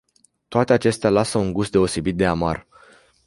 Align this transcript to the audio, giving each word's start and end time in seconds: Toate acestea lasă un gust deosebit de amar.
Toate 0.47 0.73
acestea 0.73 1.09
lasă 1.09 1.37
un 1.37 1.53
gust 1.53 1.71
deosebit 1.71 2.17
de 2.17 2.25
amar. 2.25 2.67